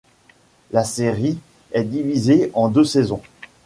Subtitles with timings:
[0.71, 1.37] La série
[1.73, 3.21] est divisée en deux saisons.